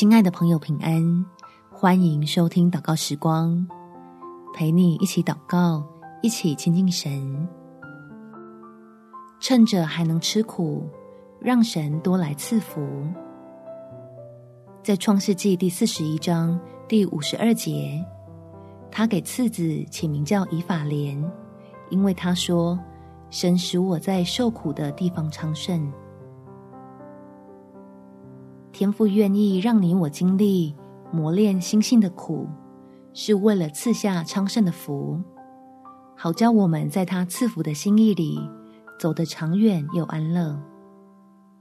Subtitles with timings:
[0.00, 1.26] 亲爱的朋友，平安！
[1.70, 3.68] 欢迎收听祷告时光，
[4.54, 5.86] 陪你一起祷告，
[6.22, 7.46] 一起亲近神。
[9.40, 10.88] 趁着还能吃苦，
[11.38, 12.80] 让神多来赐福。
[14.82, 18.02] 在创世纪第四十一章第五十二节，
[18.90, 21.22] 他给次子起名叫以法莲，
[21.90, 22.80] 因为他说
[23.28, 25.92] ：“神使我在受苦的地方昌盛。”
[28.80, 30.74] 天父愿意让你我经历
[31.12, 32.48] 磨练心性的苦，
[33.12, 35.20] 是为了赐下昌盛的福，
[36.16, 38.40] 好叫我们在他赐福的心意里
[38.98, 40.58] 走得长远又安乐。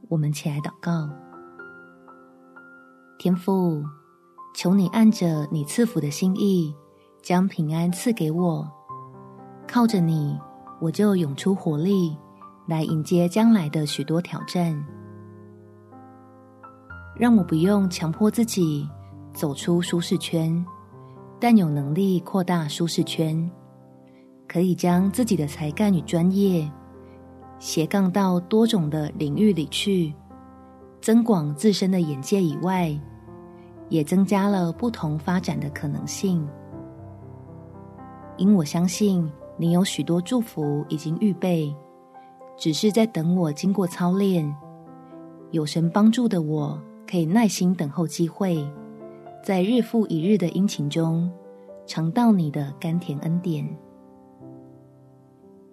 [0.08, 1.10] 我们起来祷告，
[3.20, 3.84] 天父，
[4.56, 6.74] 求你按着你赐福的心意，
[7.22, 8.66] 将平安赐给我。
[9.68, 10.40] 靠着你，
[10.80, 12.16] 我就涌出活力，
[12.66, 14.82] 来迎接将来的许多挑战。
[17.20, 18.88] 让我不用强迫自己
[19.34, 20.66] 走出舒适圈，
[21.38, 23.52] 但有能力扩大舒适圈，
[24.48, 26.72] 可以将自己的才干与专业
[27.60, 30.14] 斜杠到多种的领域里去，
[31.02, 32.98] 增广自身的眼界以外，
[33.90, 36.48] 也增加了不同发展的可能性。
[38.38, 41.76] 因我相信你有许多祝福已经预备，
[42.56, 44.56] 只是在等我经过操练，
[45.52, 46.82] 有神帮助的我。
[47.10, 48.64] 可以耐心等候机会，
[49.44, 51.28] 在日复一日的殷勤中，
[51.88, 53.68] 尝到你的甘甜恩典。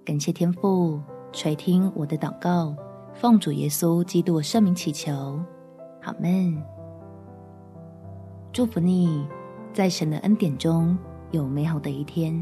[0.02, 0.98] 感谢天父
[1.32, 2.74] 垂听我的祷告，
[3.12, 5.38] 奉主耶稣基督圣名祈求，
[6.00, 6.56] 好们。
[8.50, 9.26] 祝福你，
[9.74, 10.96] 在神的恩典中
[11.32, 12.32] 有美好的一天。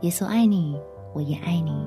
[0.00, 0.80] 耶稣爱你，
[1.12, 1.86] 我也爱你。